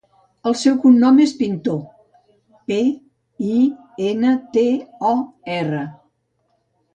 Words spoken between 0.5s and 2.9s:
El seu cognom és Pintor: pe,